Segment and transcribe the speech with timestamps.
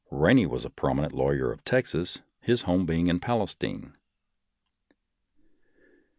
[0.11, 3.93] Eainey was a prominent lawyer of Texas, his home being in Palestine.